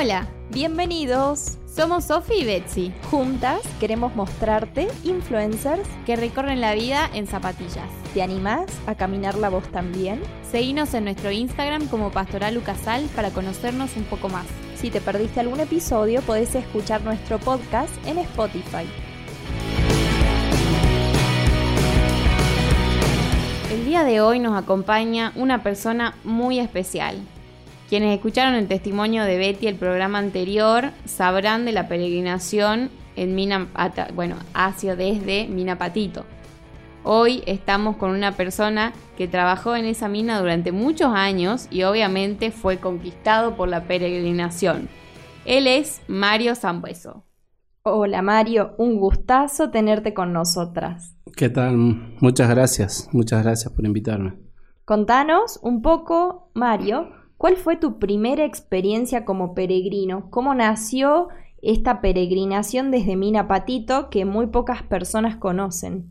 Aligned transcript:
Hola, 0.00 0.28
bienvenidos. 0.50 1.58
Somos 1.66 2.04
Sofi 2.04 2.34
y 2.34 2.44
Betsy. 2.44 2.92
Juntas 3.10 3.62
queremos 3.80 4.14
mostrarte 4.14 4.86
influencers 5.02 5.88
que 6.06 6.14
recorren 6.14 6.60
la 6.60 6.72
vida 6.72 7.10
en 7.14 7.26
zapatillas. 7.26 7.90
¿Te 8.14 8.22
animás 8.22 8.66
a 8.86 8.94
caminar 8.94 9.36
la 9.36 9.48
voz 9.48 9.66
también? 9.72 10.22
Seguinos 10.48 10.94
en 10.94 11.02
nuestro 11.02 11.32
Instagram 11.32 11.88
como 11.88 12.12
Pastoral 12.12 12.54
Lucasal 12.54 13.06
para 13.16 13.30
conocernos 13.30 13.96
un 13.96 14.04
poco 14.04 14.28
más. 14.28 14.46
Si 14.76 14.88
te 14.90 15.00
perdiste 15.00 15.40
algún 15.40 15.58
episodio, 15.58 16.22
podés 16.22 16.54
escuchar 16.54 17.02
nuestro 17.02 17.40
podcast 17.40 17.92
en 18.06 18.18
Spotify. 18.18 18.86
El 23.72 23.84
día 23.84 24.04
de 24.04 24.20
hoy 24.20 24.38
nos 24.38 24.56
acompaña 24.56 25.32
una 25.34 25.64
persona 25.64 26.14
muy 26.22 26.60
especial. 26.60 27.20
Quienes 27.88 28.14
escucharon 28.14 28.54
el 28.54 28.68
testimonio 28.68 29.24
de 29.24 29.38
Betty 29.38 29.66
el 29.66 29.76
programa 29.76 30.18
anterior 30.18 30.90
sabrán 31.06 31.64
de 31.64 31.72
la 31.72 31.88
peregrinación 31.88 32.90
en 33.16 33.34
Mina, 33.34 33.68
bueno, 34.14 34.36
hacia 34.52 34.94
desde 34.94 35.48
Minapatito. 35.48 36.26
Hoy 37.02 37.42
estamos 37.46 37.96
con 37.96 38.10
una 38.10 38.32
persona 38.32 38.92
que 39.16 39.26
trabajó 39.26 39.74
en 39.74 39.86
esa 39.86 40.06
mina 40.06 40.38
durante 40.38 40.70
muchos 40.70 41.14
años 41.14 41.66
y 41.70 41.84
obviamente 41.84 42.50
fue 42.50 42.76
conquistado 42.76 43.56
por 43.56 43.70
la 43.70 43.84
peregrinación. 43.84 44.90
Él 45.46 45.66
es 45.66 46.02
Mario 46.08 46.54
Zambueso. 46.54 47.24
Hola 47.84 48.20
Mario, 48.20 48.74
un 48.76 48.98
gustazo 48.98 49.70
tenerte 49.70 50.12
con 50.12 50.34
nosotras. 50.34 51.16
¿Qué 51.34 51.48
tal? 51.48 51.78
Muchas 52.20 52.50
gracias, 52.50 53.08
muchas 53.12 53.42
gracias 53.42 53.72
por 53.72 53.86
invitarme. 53.86 54.34
Contanos 54.84 55.58
un 55.62 55.80
poco, 55.80 56.50
Mario, 56.52 57.17
¿cuál 57.38 57.56
fue 57.56 57.76
tu 57.76 57.98
primera 57.98 58.44
experiencia 58.44 59.24
como 59.24 59.54
peregrino? 59.54 60.28
¿Cómo 60.30 60.54
nació 60.54 61.28
esta 61.62 62.02
peregrinación 62.02 62.90
desde 62.90 63.16
Mina 63.16 63.48
Patito 63.48 64.10
que 64.10 64.26
muy 64.26 64.48
pocas 64.48 64.82
personas 64.82 65.36
conocen? 65.36 66.10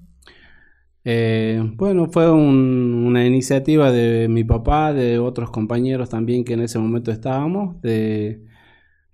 Eh, 1.09 1.61
bueno, 1.75 2.08
fue 2.08 2.30
una 2.30 3.25
iniciativa 3.25 3.94
de 3.94 4.28
mi 4.28 4.44
papá, 4.44 4.92
de 4.92 5.19
otros 5.19 5.52
compañeros 5.52 6.09
también 6.09 6.44
que 6.44 6.53
en 6.53 6.61
ese 6.61 6.80
momento 6.80 7.11
estábamos, 7.11 7.81
de, 7.81 8.44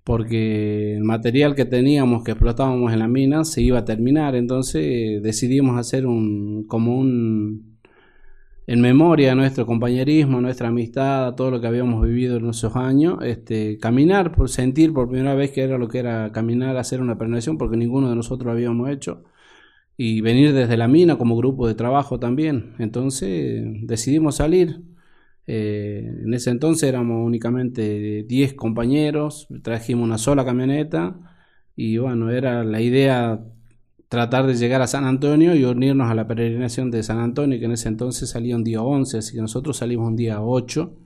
porque 0.02 0.96
el 0.96 1.04
material 1.04 1.54
que 1.54 1.66
teníamos, 1.66 2.24
que 2.24 2.32
explotábamos 2.32 2.92
en 2.92 2.98
la 2.98 3.06
mina, 3.06 3.44
se 3.44 3.62
iba 3.62 3.78
a 3.78 3.84
terminar, 3.84 4.34
entonces 4.34 5.22
decidimos 5.22 5.78
hacer 5.78 6.06
un, 6.06 6.64
como 6.66 6.98
un, 6.98 7.73
en 8.66 8.80
memoria 8.80 9.30
de 9.30 9.34
nuestro 9.36 9.66
compañerismo, 9.66 10.40
nuestra 10.40 10.68
amistad, 10.68 11.34
todo 11.34 11.50
lo 11.50 11.60
que 11.60 11.66
habíamos 11.66 12.06
vivido 12.06 12.36
en 12.38 12.48
esos 12.48 12.76
años, 12.76 13.18
este, 13.22 13.78
caminar, 13.78 14.32
por 14.32 14.48
sentir 14.48 14.92
por 14.92 15.08
primera 15.08 15.34
vez 15.34 15.50
que 15.50 15.62
era 15.62 15.78
lo 15.78 15.88
que 15.88 15.98
era 15.98 16.32
caminar, 16.32 16.76
hacer 16.76 17.00
una 17.00 17.16
peregrinación, 17.18 17.58
porque 17.58 17.76
ninguno 17.76 18.08
de 18.10 18.16
nosotros 18.16 18.46
lo 18.46 18.52
habíamos 18.52 18.90
hecho 18.90 19.24
y 19.96 20.20
venir 20.20 20.52
desde 20.52 20.76
la 20.76 20.88
mina 20.88 21.16
como 21.18 21.36
grupo 21.36 21.66
de 21.68 21.74
trabajo 21.74 22.18
también. 22.18 22.74
Entonces 22.78 23.64
decidimos 23.82 24.36
salir. 24.36 24.82
Eh, 25.46 26.02
en 26.24 26.32
ese 26.34 26.50
entonces 26.50 26.88
éramos 26.88 27.24
únicamente 27.26 28.24
10 28.24 28.54
compañeros, 28.54 29.46
trajimos 29.62 30.04
una 30.04 30.18
sola 30.18 30.44
camioneta 30.44 31.20
y 31.76 31.98
bueno, 31.98 32.30
era 32.30 32.64
la 32.64 32.80
idea 32.80 33.44
tratar 34.14 34.46
de 34.46 34.54
llegar 34.54 34.80
a 34.82 34.86
San 34.86 35.04
Antonio 35.04 35.54
y 35.54 35.64
unirnos 35.64 36.10
a 36.10 36.14
la 36.14 36.26
peregrinación 36.26 36.90
de 36.90 37.02
San 37.02 37.18
Antonio, 37.18 37.58
que 37.58 37.64
en 37.66 37.72
ese 37.72 37.88
entonces 37.88 38.30
salía 38.30 38.56
un 38.56 38.64
día 38.64 38.82
11, 38.82 39.18
así 39.18 39.34
que 39.34 39.42
nosotros 39.42 39.76
salimos 39.78 40.08
un 40.08 40.16
día 40.16 40.40
8 40.40 40.96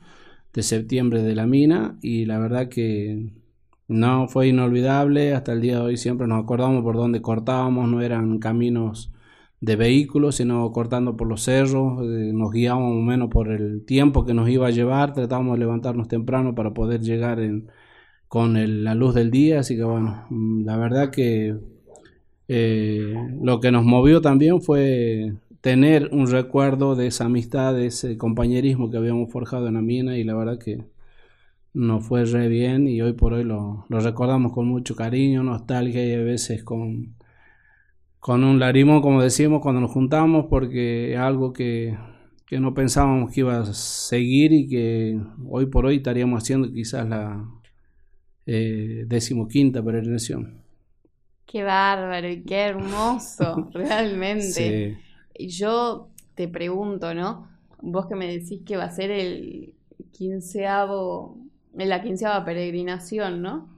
de 0.52 0.62
septiembre 0.62 1.22
de 1.22 1.34
la 1.34 1.46
mina 1.46 1.98
y 2.02 2.26
la 2.26 2.38
verdad 2.38 2.68
que 2.68 3.32
no, 3.88 4.28
fue 4.28 4.48
inolvidable, 4.48 5.34
hasta 5.34 5.52
el 5.52 5.62
día 5.62 5.76
de 5.76 5.82
hoy 5.82 5.96
siempre 5.96 6.26
nos 6.26 6.42
acordamos 6.42 6.82
por 6.82 6.96
dónde 6.96 7.22
cortábamos, 7.22 7.88
no 7.88 8.02
eran 8.02 8.38
caminos 8.38 9.12
de 9.60 9.76
vehículos, 9.76 10.36
sino 10.36 10.70
cortando 10.72 11.16
por 11.16 11.28
los 11.28 11.42
cerros, 11.44 12.02
eh, 12.02 12.32
nos 12.34 12.52
guiábamos 12.52 13.02
menos 13.02 13.30
por 13.30 13.50
el 13.50 13.84
tiempo 13.86 14.24
que 14.26 14.34
nos 14.34 14.48
iba 14.50 14.66
a 14.68 14.70
llevar, 14.70 15.14
tratábamos 15.14 15.54
de 15.54 15.60
levantarnos 15.60 16.08
temprano 16.08 16.54
para 16.54 16.74
poder 16.74 17.00
llegar 17.00 17.40
en, 17.40 17.70
con 18.28 18.84
la 18.84 18.94
luz 18.94 19.14
del 19.14 19.30
día, 19.30 19.60
así 19.60 19.76
que 19.76 19.84
bueno, 19.84 20.26
mm, 20.30 20.64
la 20.66 20.76
verdad 20.76 21.10
que 21.10 21.56
eh, 22.48 23.14
lo 23.42 23.60
que 23.60 23.70
nos 23.70 23.84
movió 23.84 24.20
también 24.22 24.62
fue 24.62 25.34
tener 25.60 26.08
un 26.12 26.30
recuerdo 26.30 26.96
de 26.96 27.08
esa 27.08 27.26
amistad, 27.26 27.74
de 27.74 27.86
ese 27.86 28.16
compañerismo 28.16 28.90
que 28.90 28.96
habíamos 28.96 29.30
forjado 29.30 29.68
en 29.68 29.74
la 29.74 29.82
mina 29.82 30.16
y 30.16 30.24
la 30.24 30.34
verdad 30.34 30.58
que 30.58 30.84
nos 31.74 32.06
fue 32.06 32.24
re 32.24 32.48
bien 32.48 32.88
y 32.88 33.00
hoy 33.02 33.12
por 33.12 33.34
hoy 33.34 33.44
lo, 33.44 33.86
recordamos 33.90 34.52
con 34.52 34.66
mucho 34.66 34.96
cariño, 34.96 35.42
nostalgia 35.42 36.04
y 36.06 36.14
a 36.14 36.22
veces 36.22 36.64
con, 36.64 37.16
con 38.20 38.44
un 38.44 38.58
larimo, 38.58 39.02
como 39.02 39.22
decimos, 39.22 39.60
cuando 39.62 39.80
nos 39.80 39.90
juntamos, 39.90 40.46
porque 40.50 41.12
es 41.14 41.18
algo 41.18 41.52
que, 41.52 41.96
no 42.52 42.74
pensábamos 42.74 43.32
que 43.32 43.40
iba 43.40 43.58
a 43.60 43.66
seguir 43.74 44.52
y 44.52 44.68
que 44.68 45.20
hoy 45.48 45.66
por 45.66 45.86
hoy 45.86 45.96
estaríamos 45.96 46.42
haciendo 46.42 46.72
quizás 46.72 47.08
la 47.08 47.46
eh, 48.46 49.04
decimoquinta 49.06 49.82
peregrinación. 49.82 50.67
Qué 51.48 51.64
bárbaro 51.64 52.28
y 52.28 52.44
qué 52.44 52.60
hermoso, 52.60 53.68
realmente. 53.72 54.98
Yo 55.38 56.10
te 56.34 56.46
pregunto, 56.46 57.14
¿no? 57.14 57.48
Vos 57.80 58.06
que 58.06 58.14
me 58.14 58.28
decís 58.28 58.62
que 58.64 58.76
va 58.76 58.84
a 58.84 58.90
ser 58.90 59.10
el 59.10 59.74
quinceavo 60.12 61.48
la 61.86 62.02
quinceava 62.02 62.44
peregrinación, 62.44 63.42
¿no? 63.42 63.68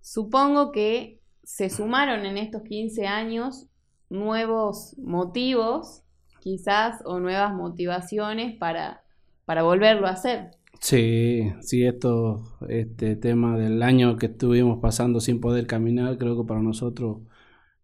Supongo 0.00 0.72
que 0.72 1.20
se 1.42 1.70
sumaron 1.70 2.24
en 2.26 2.38
estos 2.38 2.62
15 2.62 3.06
años 3.06 3.66
nuevos 4.08 4.96
motivos, 4.98 6.02
quizás, 6.40 7.02
o 7.04 7.20
nuevas 7.20 7.54
motivaciones 7.54 8.56
para, 8.56 9.02
para 9.44 9.62
volverlo 9.62 10.06
a 10.06 10.10
hacer. 10.12 10.50
Sí, 10.84 11.50
sí, 11.62 11.84
esto, 11.86 12.58
este 12.68 13.16
tema 13.16 13.56
del 13.56 13.82
año 13.82 14.16
que 14.18 14.26
estuvimos 14.26 14.80
pasando 14.80 15.18
sin 15.18 15.40
poder 15.40 15.66
caminar, 15.66 16.18
creo 16.18 16.36
que 16.36 16.46
para 16.46 16.60
nosotros 16.60 17.22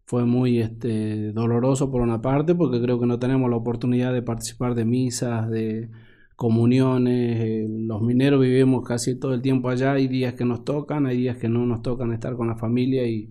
fue 0.05 0.25
muy 0.25 0.59
este, 0.59 1.31
doloroso 1.33 1.91
por 1.91 2.01
una 2.01 2.21
parte, 2.21 2.53
porque 2.53 2.79
creo 2.81 2.99
que 2.99 3.07
no 3.07 3.17
tenemos 3.19 3.49
la 3.49 3.55
oportunidad 3.57 4.13
de 4.13 4.21
participar 4.21 4.75
de 4.75 4.85
misas, 4.85 5.49
de, 5.49 5.89
comuniones, 6.41 7.39
eh, 7.39 7.67
los 7.69 8.01
mineros 8.01 8.41
vivimos 8.41 8.83
casi 8.87 9.15
todo 9.19 9.35
el 9.35 9.43
tiempo 9.43 9.69
allá, 9.69 9.93
hay 9.93 10.07
días 10.07 10.33
que 10.33 10.43
nos 10.43 10.65
tocan, 10.65 11.05
hay 11.05 11.17
días 11.17 11.37
que 11.37 11.49
no 11.49 11.67
nos 11.67 11.83
tocan 11.83 12.13
estar 12.13 12.35
con 12.35 12.47
la 12.47 12.55
familia 12.57 13.05
y, 13.07 13.29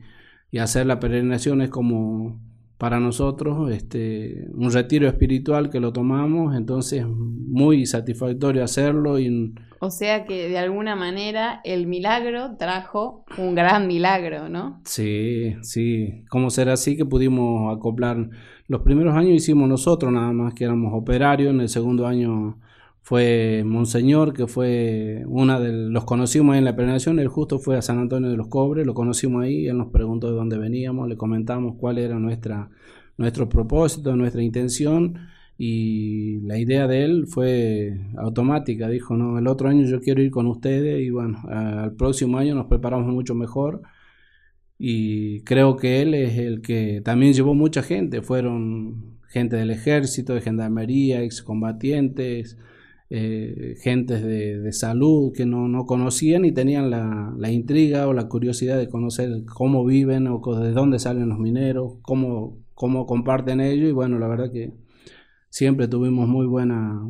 hacer 0.61 0.87
la 0.87 1.01
peregrinación 1.01 1.61
es 1.63 1.71
como 1.71 2.41
para 2.81 2.99
nosotros 2.99 3.71
este, 3.71 4.49
un 4.55 4.73
retiro 4.73 5.07
espiritual 5.07 5.69
que 5.69 5.81
lo 5.81 5.93
tomamos, 5.93 6.57
entonces 6.57 7.07
muy 7.07 7.85
satisfactorio 7.85 8.65
hacerlo. 8.65 9.19
Y... 9.19 9.55
O 9.81 9.91
sea 9.91 10.25
que 10.25 10.49
de 10.49 10.57
alguna 10.57 10.97
manera 10.97 11.61
el 11.65 11.87
milagro 11.87 12.57
trajo 12.57 13.27
un 13.37 13.55
gran 13.55 13.87
milagro, 13.87 14.49
¿no? 14.49 14.81
Sí, 14.87 15.57
sí, 15.61 16.25
¿cómo 16.31 16.49
será 16.49 16.73
así 16.73 16.97
que 16.97 17.05
pudimos 17.05 17.77
acoplar? 17.77 18.31
Los 18.67 18.81
primeros 18.81 19.15
años 19.15 19.35
hicimos 19.35 19.69
nosotros 19.69 20.11
nada 20.11 20.33
más 20.33 20.55
que 20.55 20.65
éramos 20.65 20.95
operarios, 20.95 21.53
en 21.53 21.61
el 21.61 21.69
segundo 21.69 22.07
año 22.07 22.57
fue 23.03 23.63
Monseñor, 23.65 24.33
que 24.33 24.47
fue 24.47 25.25
una 25.27 25.59
de 25.59 25.73
los 25.73 26.05
conocimos 26.05 26.57
en 26.57 26.65
la 26.65 26.77
peregrinación, 26.77 27.19
él 27.19 27.29
justo 27.29 27.59
fue 27.59 27.77
a 27.77 27.83
San 27.83 27.99
Antonio 27.99 28.31
de 28.31 28.37
los 28.37 28.49
Cobres, 28.49 28.87
lo 28.87 28.95
conocimos 28.95 29.43
ahí, 29.43 29.67
él 29.67 29.79
nos 29.79 29.89
preguntó 29.89 30.29
de 30.29 30.35
dónde 30.35 30.59
veníamos, 30.59 31.09
le 31.09 31.17
comentamos 31.17 31.77
cuál 31.79 31.99
era 31.99 32.19
nuestra, 32.19 32.71
nuestro 33.17 33.49
propósito, 33.49 34.15
nuestra 34.17 34.43
intención, 34.43 35.19
y 35.57 36.41
la 36.41 36.59
idea 36.59 36.87
de 36.87 37.05
él 37.05 37.27
fue 37.27 37.99
automática, 38.17 38.89
dijo, 38.89 39.17
no, 39.17 39.39
el 39.39 39.47
otro 39.47 39.69
año 39.69 39.85
yo 39.85 40.01
quiero 40.01 40.23
ir 40.23 40.31
con 40.31 40.47
ustedes, 40.47 41.03
y 41.03 41.11
bueno, 41.11 41.39
al 41.49 41.95
próximo 41.97 42.39
año 42.39 42.55
nos 42.55 42.67
preparamos 42.67 43.13
mucho 43.13 43.35
mejor, 43.35 43.83
y 44.79 45.43
creo 45.43 45.77
que 45.77 46.01
él 46.01 46.15
es 46.15 46.39
el 46.39 46.63
que 46.63 47.03
también 47.05 47.33
llevó 47.35 47.55
mucha 47.55 47.83
gente, 47.83 48.23
fueron 48.23 49.19
gente 49.29 49.57
del 49.57 49.71
ejército, 49.71 50.35
de 50.35 50.41
gendarmería, 50.41 51.23
excombatientes, 51.23 52.57
eh, 53.13 53.75
gentes 53.83 54.23
de, 54.23 54.73
salud 54.73 55.33
que 55.33 55.45
no, 55.45 55.85
conocían 55.85 56.45
y 56.45 56.53
tenían 56.53 56.91
la, 56.91 57.51
intriga 57.51 58.07
o 58.07 58.13
la 58.13 58.29
curiosidad 58.29 58.79
de 58.79 58.89
conocer 58.89 59.45
cómo 59.47 59.85
viven 59.85 60.29
o 60.29 60.41
de 60.61 60.71
dónde 60.71 60.99
salen 60.99 61.29
los 61.29 61.39
mineros, 61.39 61.95
cómo, 62.03 62.59
cómo 62.75 63.07
comparten 63.07 63.61
ellos 63.61 63.91
y 63.91 63.93
bueno, 63.93 64.19
la 64.19 64.29
verdad 64.29 64.53
que 64.53 64.73
siempre 65.49 65.89
tuvimos 65.89 66.29
muy 66.29 66.47
buena 66.47 67.03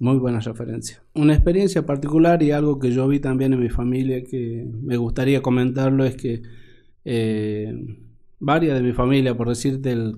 muy 0.00 0.18
buenas 0.18 0.44
referencias. 0.44 1.02
Una 1.14 1.34
experiencia 1.34 1.84
particular 1.84 2.42
y 2.42 2.52
algo 2.52 2.78
que 2.78 2.92
yo 2.92 3.08
vi 3.08 3.18
también 3.18 3.52
en 3.52 3.60
mi 3.60 3.68
familia 3.68 4.22
que 4.22 4.64
me 4.82 4.96
gustaría 4.96 5.42
comentarlo 5.42 6.04
es 6.04 6.14
que 6.14 6.42
eh, 7.04 7.72
varias 8.38 8.76
de 8.76 8.82
mi 8.82 8.92
familia, 8.92 9.36
por 9.36 9.48
decirte 9.48 9.92
el 9.92 10.16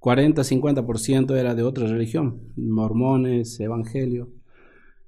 40-50% 0.00 1.36
era 1.36 1.54
de 1.54 1.62
otra 1.62 1.86
religión, 1.86 2.40
mormones, 2.56 3.58
evangelio. 3.60 4.30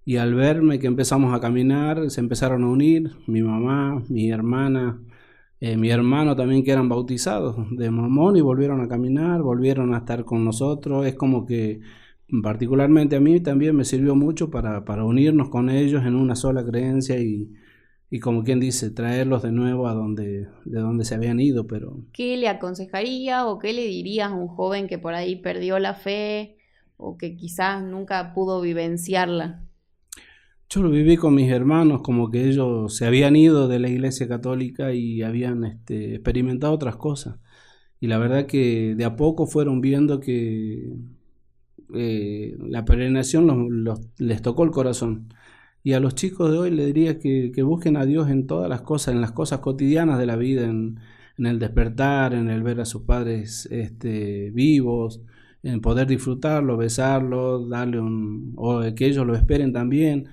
Y 0.08 0.16
al 0.16 0.34
verme 0.34 0.78
que 0.78 0.86
empezamos 0.86 1.34
a 1.34 1.38
caminar, 1.38 2.10
se 2.10 2.20
empezaron 2.20 2.64
a 2.64 2.68
unir 2.70 3.10
mi 3.26 3.42
mamá, 3.42 4.02
mi 4.08 4.30
hermana, 4.30 5.02
eh, 5.60 5.76
mi 5.76 5.90
hermano 5.90 6.34
también 6.34 6.64
que 6.64 6.70
eran 6.70 6.88
bautizados 6.88 7.56
de 7.72 7.90
mormón 7.90 8.34
y 8.38 8.40
volvieron 8.40 8.80
a 8.80 8.88
caminar, 8.88 9.42
volvieron 9.42 9.92
a 9.92 9.98
estar 9.98 10.24
con 10.24 10.46
nosotros. 10.46 11.04
Es 11.04 11.14
como 11.14 11.44
que 11.44 11.80
particularmente 12.42 13.16
a 13.16 13.20
mí 13.20 13.38
también 13.40 13.76
me 13.76 13.84
sirvió 13.84 14.14
mucho 14.14 14.48
para, 14.48 14.86
para 14.86 15.04
unirnos 15.04 15.50
con 15.50 15.68
ellos 15.68 16.02
en 16.06 16.14
una 16.14 16.36
sola 16.36 16.64
creencia 16.64 17.20
y, 17.20 17.52
y 18.08 18.18
como 18.18 18.44
quien 18.44 18.60
dice, 18.60 18.88
traerlos 18.88 19.42
de 19.42 19.52
nuevo 19.52 19.88
a 19.88 19.92
donde, 19.92 20.48
de 20.64 20.80
donde 20.80 21.04
se 21.04 21.16
habían 21.16 21.38
ido, 21.38 21.66
pero... 21.66 21.98
¿Qué 22.14 22.38
le 22.38 22.48
aconsejaría 22.48 23.46
o 23.46 23.58
qué 23.58 23.74
le 23.74 23.84
dirías 23.84 24.30
a 24.30 24.34
un 24.34 24.48
joven 24.48 24.88
que 24.88 24.96
por 24.98 25.12
ahí 25.12 25.36
perdió 25.36 25.78
la 25.78 25.92
fe 25.92 26.56
o 26.96 27.18
que 27.18 27.36
quizás 27.36 27.82
nunca 27.82 28.32
pudo 28.32 28.62
vivenciarla? 28.62 29.67
Yo 30.70 30.82
lo 30.82 30.90
viví 30.90 31.16
con 31.16 31.34
mis 31.34 31.50
hermanos, 31.50 32.02
como 32.02 32.30
que 32.30 32.46
ellos 32.46 32.94
se 32.94 33.06
habían 33.06 33.36
ido 33.36 33.68
de 33.68 33.78
la 33.78 33.88
iglesia 33.88 34.28
católica 34.28 34.92
y 34.92 35.22
habían 35.22 35.64
este, 35.64 36.14
experimentado 36.16 36.74
otras 36.74 36.96
cosas. 36.96 37.38
Y 38.00 38.06
la 38.08 38.18
verdad 38.18 38.46
que 38.46 38.94
de 38.94 39.04
a 39.06 39.16
poco 39.16 39.46
fueron 39.46 39.80
viendo 39.80 40.20
que 40.20 40.92
eh, 41.94 42.56
la 42.60 42.84
peregrinación 42.84 43.82
les 44.18 44.42
tocó 44.42 44.64
el 44.64 44.70
corazón. 44.70 45.32
Y 45.82 45.94
a 45.94 46.00
los 46.00 46.14
chicos 46.14 46.50
de 46.50 46.58
hoy 46.58 46.70
le 46.70 46.86
diría 46.86 47.18
que, 47.18 47.50
busquen 47.62 47.96
a 47.96 48.04
Dios 48.06 48.28
en 48.30 48.46
todas 48.46 48.68
las 48.68 48.82
cosas, 48.82 49.14
en 49.14 49.20
las 49.22 49.32
cosas 49.32 49.60
cotidianas 49.60 50.18
de 50.18 50.26
la 50.26 50.36
vida, 50.36 50.64
en, 50.66 50.98
el 51.38 51.58
despertar, 51.58 52.34
en 52.34 52.50
el 52.50 52.62
ver 52.62 52.80
a 52.80 52.84
sus 52.84 53.02
padres 53.02 53.66
este, 53.70 54.50
vivos, 54.50 55.22
en 55.62 55.80
poder 55.80 56.06
disfrutarlo, 56.08 56.76
besarlo, 56.76 57.66
darle 57.68 58.00
un... 58.00 58.52
o 58.56 58.82
que 58.94 59.06
ellos 59.06 59.26
lo 59.26 59.34
esperen 59.34 59.72
también 59.72 60.28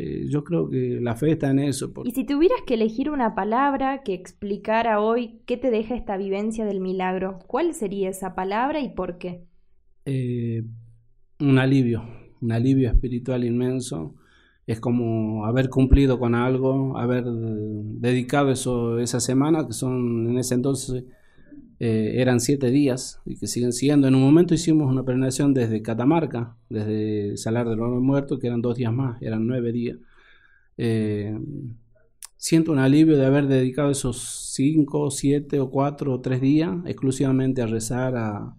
eh, 0.00 0.26
yo 0.28 0.44
creo 0.44 0.70
que 0.70 1.00
la 1.00 1.16
fe 1.16 1.32
está 1.32 1.50
en 1.50 1.58
eso. 1.58 1.92
Y 2.04 2.12
si 2.12 2.24
tuvieras 2.24 2.60
que 2.64 2.74
elegir 2.74 3.10
una 3.10 3.34
palabra 3.34 4.04
que 4.04 4.14
explicara 4.14 5.00
hoy 5.00 5.40
qué 5.44 5.56
te 5.56 5.72
deja 5.72 5.96
esta 5.96 6.16
vivencia 6.16 6.64
del 6.64 6.78
milagro, 6.78 7.40
¿cuál 7.48 7.74
sería 7.74 8.08
esa 8.08 8.36
palabra 8.36 8.80
y 8.80 8.90
por 8.90 9.18
qué? 9.18 9.42
Eh, 10.04 10.62
un 11.40 11.58
alivio, 11.58 12.04
un 12.40 12.52
alivio 12.52 12.88
espiritual 12.88 13.42
inmenso. 13.42 14.14
Es 14.68 14.78
como 14.78 15.46
haber 15.46 15.68
cumplido 15.68 16.20
con 16.20 16.36
algo, 16.36 16.96
haber 16.96 17.24
dedicado 17.24 18.52
eso 18.52 19.00
esa 19.00 19.18
semana, 19.18 19.66
que 19.66 19.72
son 19.72 20.28
en 20.28 20.38
ese 20.38 20.54
entonces 20.54 21.06
eh, 21.80 22.14
eran 22.16 22.40
siete 22.40 22.70
días 22.70 23.20
y 23.24 23.36
que 23.36 23.46
siguen 23.46 23.72
siendo. 23.72 24.08
En 24.08 24.14
un 24.14 24.22
momento 24.22 24.54
hicimos 24.54 24.90
una 24.90 25.04
peregrinación 25.04 25.54
desde 25.54 25.82
Catamarca, 25.82 26.56
desde 26.68 27.36
Salar 27.36 27.68
del 27.68 27.80
Oro 27.80 28.00
Muerto, 28.00 28.38
que 28.38 28.48
eran 28.48 28.62
dos 28.62 28.76
días 28.76 28.92
más, 28.92 29.20
eran 29.22 29.46
nueve 29.46 29.72
días. 29.72 29.98
Eh, 30.76 31.38
siento 32.36 32.72
un 32.72 32.78
alivio 32.78 33.16
de 33.16 33.26
haber 33.26 33.46
dedicado 33.46 33.90
esos 33.90 34.52
cinco, 34.54 35.10
siete 35.10 35.60
o 35.60 35.70
cuatro 35.70 36.14
o 36.14 36.20
tres 36.20 36.40
días 36.40 36.70
exclusivamente 36.86 37.62
a 37.62 37.66
rezar, 37.66 38.16
a, 38.16 38.56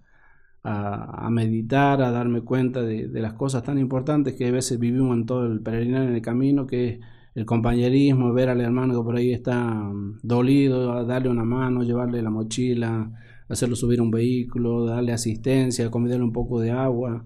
a, 0.63 1.29
meditar, 1.29 2.01
a 2.01 2.11
darme 2.11 2.41
cuenta 2.41 2.81
de, 2.81 3.07
de, 3.07 3.21
las 3.21 3.33
cosas 3.33 3.63
tan 3.63 3.79
importantes 3.79 4.35
que 4.35 4.47
a 4.47 4.51
veces 4.51 4.79
vivimos 4.79 5.15
en 5.17 5.25
todo 5.25 5.45
el 5.45 5.61
peregrinar 5.61 6.03
en 6.03 6.15
el 6.15 6.21
camino, 6.21 6.67
que 6.67 6.99
el 7.35 7.45
compañerismo, 7.45 8.33
ver 8.33 8.49
al 8.49 8.61
hermano 8.61 8.99
que 8.99 9.03
por 9.03 9.15
ahí 9.15 9.31
está 9.31 9.63
mm, 9.63 10.19
dolido, 10.23 11.05
darle 11.05 11.29
una 11.29 11.43
mano, 11.43 11.83
llevarle 11.83 12.21
la 12.21 12.29
mochila, 12.29 13.11
hacerlo 13.47 13.75
subir 13.75 14.01
un 14.01 14.11
vehículo, 14.11 14.85
darle 14.85 15.11
asistencia, 15.11 15.89
comerle 15.89 16.23
un 16.23 16.33
poco 16.33 16.59
de 16.59 16.71
agua. 16.71 17.25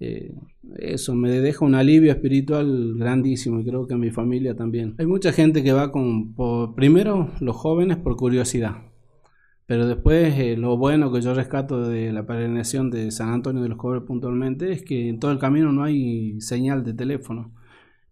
Eh, 0.00 0.34
eso 0.78 1.14
me 1.14 1.30
deja 1.30 1.64
un 1.64 1.74
alivio 1.74 2.10
espiritual 2.12 2.94
grandísimo 2.96 3.60
y 3.60 3.64
creo 3.64 3.86
que 3.86 3.94
a 3.94 3.98
mi 3.98 4.10
familia 4.10 4.54
también. 4.54 4.94
Hay 4.98 5.06
mucha 5.06 5.32
gente 5.32 5.62
que 5.62 5.72
va 5.72 5.92
con, 5.92 6.34
primero 6.74 7.30
los 7.40 7.56
jóvenes 7.56 7.96
por 7.96 8.16
curiosidad, 8.16 8.76
pero 9.66 9.86
después 9.86 10.38
eh, 10.38 10.56
lo 10.56 10.76
bueno 10.76 11.12
que 11.12 11.20
yo 11.20 11.34
rescato 11.34 11.88
de 11.88 12.12
la 12.12 12.26
peregrinación 12.26 12.90
de 12.90 13.10
San 13.10 13.30
Antonio 13.30 13.62
de 13.62 13.68
los 13.68 13.78
Cobres 13.78 14.02
puntualmente 14.06 14.72
es 14.72 14.82
que 14.82 15.08
en 15.08 15.18
todo 15.18 15.30
el 15.30 15.38
camino 15.38 15.72
no 15.72 15.84
hay 15.84 16.40
señal 16.40 16.84
de 16.84 16.94
teléfono. 16.94 17.52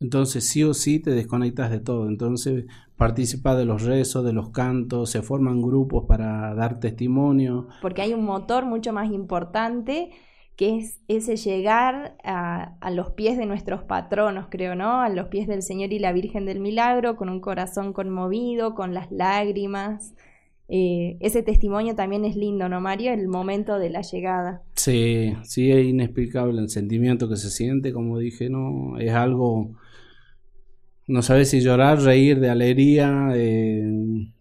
Entonces 0.02 0.48
sí 0.48 0.64
o 0.64 0.74
sí 0.74 0.98
te 0.98 1.10
desconectas 1.10 1.70
de 1.70 1.78
todo. 1.78 2.08
Entonces 2.08 2.64
participa 2.96 3.54
de 3.54 3.64
los 3.64 3.82
rezos, 3.82 4.24
de 4.24 4.32
los 4.32 4.50
cantos, 4.50 5.10
se 5.10 5.22
forman 5.22 5.62
grupos 5.62 6.04
para 6.06 6.54
dar 6.54 6.80
testimonio. 6.80 7.68
Porque 7.80 8.02
hay 8.02 8.12
un 8.12 8.24
motor 8.24 8.66
mucho 8.66 8.92
más 8.92 9.10
importante 9.12 10.10
que 10.56 10.76
es 10.76 11.00
ese 11.08 11.36
llegar 11.36 12.16
a, 12.24 12.74
a, 12.80 12.90
los 12.90 13.10
pies 13.12 13.38
de 13.38 13.46
nuestros 13.46 13.84
patronos, 13.84 14.46
creo, 14.50 14.74
¿no? 14.74 15.00
A 15.00 15.08
los 15.08 15.28
pies 15.28 15.46
del 15.46 15.62
Señor 15.62 15.92
y 15.92 15.98
la 15.98 16.12
Virgen 16.12 16.44
del 16.44 16.60
Milagro, 16.60 17.16
con 17.16 17.30
un 17.30 17.40
corazón 17.40 17.92
conmovido, 17.92 18.74
con 18.74 18.92
las 18.92 19.10
lágrimas. 19.10 20.14
Eh, 20.74 21.18
ese 21.20 21.42
testimonio 21.42 21.94
también 21.94 22.24
es 22.24 22.34
lindo, 22.34 22.66
¿no, 22.66 22.80
Mario? 22.80 23.12
El 23.12 23.28
momento 23.28 23.78
de 23.78 23.90
la 23.90 24.00
llegada. 24.00 24.62
Sí, 24.74 25.34
sí, 25.42 25.70
es 25.70 25.84
inexplicable 25.84 26.62
el 26.62 26.70
sentimiento 26.70 27.28
que 27.28 27.36
se 27.36 27.50
siente, 27.50 27.92
como 27.92 28.18
dije, 28.18 28.48
¿no? 28.48 28.98
Es 28.98 29.12
algo 29.12 29.72
no 31.06 31.20
sabes 31.20 31.50
si 31.50 31.60
llorar, 31.60 32.00
reír 32.00 32.40
de 32.40 32.48
alegría. 32.48 33.34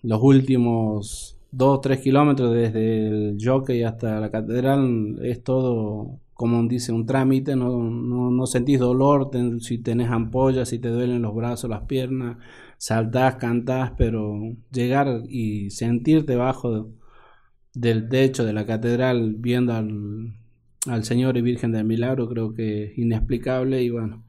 los 0.03 0.21
últimos 0.21 1.37
dos 1.51 1.81
tres 1.81 1.99
kilómetros 1.99 2.53
desde 2.53 3.07
el 3.07 3.37
jockey 3.43 3.83
hasta 3.83 4.21
la 4.21 4.31
catedral 4.31 5.19
es 5.21 5.43
todo, 5.43 6.17
como 6.41 6.63
dice, 6.67 6.91
un 6.91 7.05
trámite. 7.05 7.55
No, 7.55 7.69
no, 7.83 8.45
sentís 8.47 8.79
dolor 8.79 9.29
si 9.59 9.77
tenés 9.77 10.09
ampollas, 10.09 10.69
si 10.69 10.79
te 10.79 10.89
duelen 10.89 11.21
los 11.21 11.35
brazos, 11.35 11.69
las 11.69 11.83
piernas. 11.83 12.38
Saltás, 12.79 13.35
cantás, 13.35 13.91
pero 13.95 14.39
llegar 14.71 15.21
y 15.29 15.69
sentirte 15.69 16.35
bajo 16.35 16.89
del 17.75 18.09
techo 18.09 18.43
de 18.43 18.53
la 18.53 18.65
catedral 18.65 19.35
viendo 19.38 19.73
al, 19.73 20.33
al 20.88 21.03
Señor 21.03 21.38
y 21.38 21.41
Virgen 21.41 21.73
del 21.73 21.85
Milagro 21.85 22.27
creo 22.27 22.55
que 22.55 22.85
es 22.85 22.97
inexplicable 22.97 23.83
y 23.83 23.91
bueno 23.91 24.25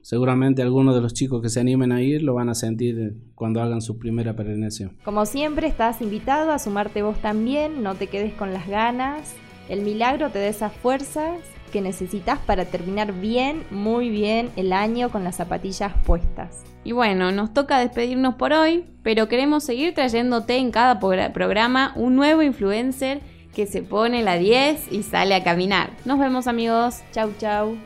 seguramente 0.00 0.62
algunos 0.62 0.94
de 0.94 1.00
los 1.00 1.14
chicos 1.14 1.40
que 1.40 1.48
se 1.48 1.60
animen 1.60 1.92
a 1.92 2.02
ir 2.02 2.22
lo 2.22 2.34
van 2.34 2.48
a 2.48 2.54
sentir 2.54 3.16
cuando 3.34 3.62
hagan 3.62 3.80
su 3.80 3.98
primera 3.98 4.34
peregrinación. 4.34 4.96
Como 5.04 5.24
siempre, 5.26 5.66
estás 5.66 6.02
invitado 6.02 6.50
a 6.50 6.58
sumarte 6.58 7.02
vos 7.02 7.18
también, 7.20 7.82
no 7.82 7.94
te 7.94 8.08
quedes 8.08 8.34
con 8.34 8.52
las 8.52 8.66
ganas. 8.68 9.34
El 9.68 9.82
milagro 9.82 10.30
te 10.30 10.38
da 10.38 10.46
esas 10.46 10.72
fuerzas 10.72 11.38
que 11.72 11.80
necesitas 11.80 12.38
para 12.38 12.66
terminar 12.66 13.12
bien, 13.12 13.64
muy 13.70 14.08
bien 14.08 14.50
el 14.56 14.72
año 14.72 15.10
con 15.10 15.24
las 15.24 15.36
zapatillas 15.36 15.92
puestas. 16.06 16.62
Y 16.84 16.92
bueno, 16.92 17.32
nos 17.32 17.52
toca 17.52 17.80
despedirnos 17.80 18.34
por 18.34 18.52
hoy, 18.52 18.84
pero 19.02 19.28
queremos 19.28 19.64
seguir 19.64 19.94
trayéndote 19.94 20.56
en 20.56 20.70
cada 20.70 21.00
programa 21.00 21.92
un 21.96 22.14
nuevo 22.14 22.42
influencer 22.42 23.20
que 23.54 23.66
se 23.66 23.82
pone 23.82 24.22
la 24.22 24.36
10 24.36 24.92
y 24.92 25.02
sale 25.02 25.34
a 25.34 25.42
caminar. 25.42 25.90
Nos 26.04 26.18
vemos 26.18 26.46
amigos, 26.46 27.02
chau 27.12 27.32
chau. 27.38 27.76